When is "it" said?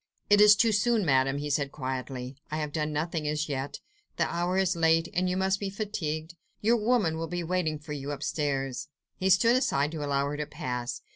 0.31-0.41